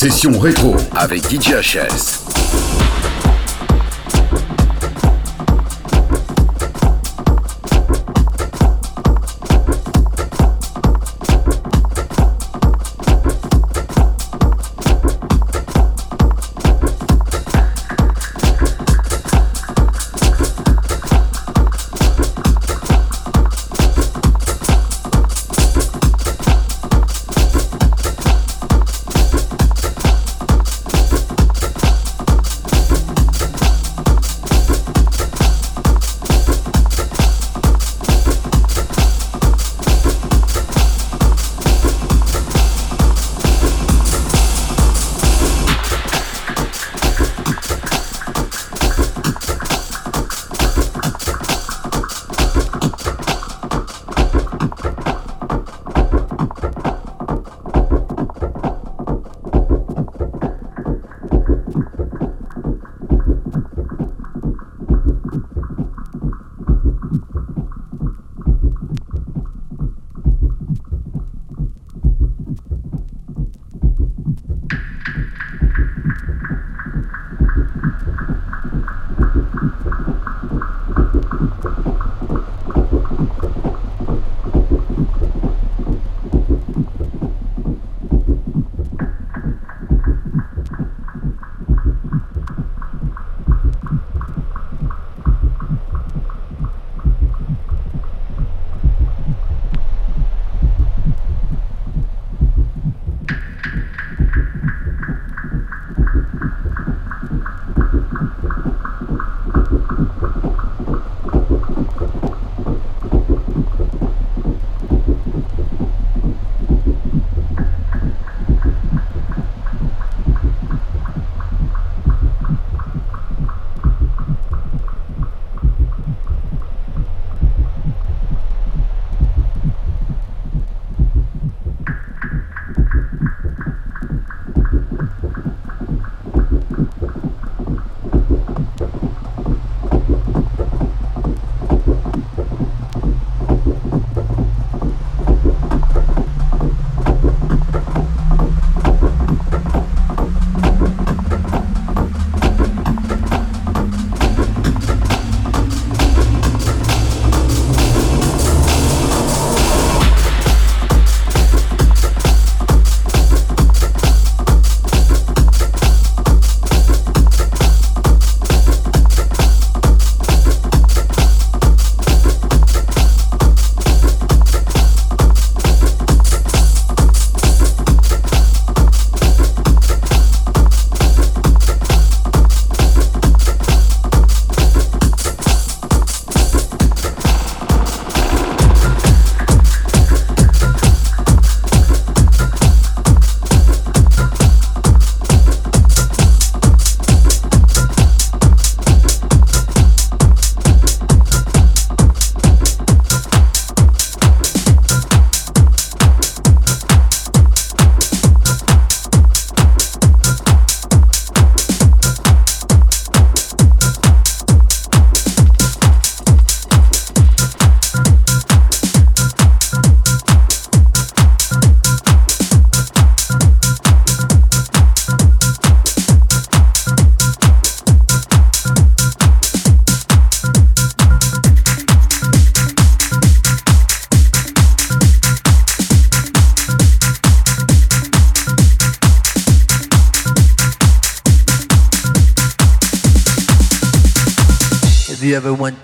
[0.00, 2.19] Session rétro avec DJ HS.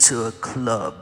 [0.06, 0.94] To a club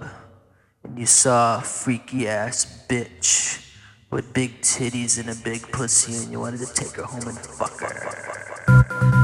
[0.83, 3.71] and you saw a freaky ass bitch
[4.11, 7.37] with big titties and a big pussy and you wanted to take her home and
[7.39, 9.24] fuck her?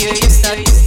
[0.00, 0.77] You're your story.